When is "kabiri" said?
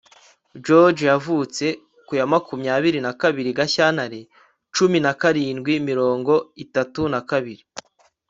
3.21-3.49, 7.29-7.63